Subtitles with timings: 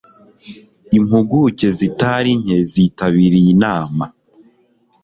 [0.97, 4.05] Impuguke zitari nke zitabiriye inama.